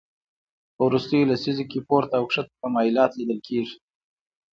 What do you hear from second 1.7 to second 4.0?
کې پورته او کښته تمایلات لیدل کېږي